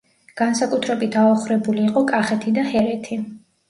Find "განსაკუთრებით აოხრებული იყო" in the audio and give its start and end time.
0.39-2.07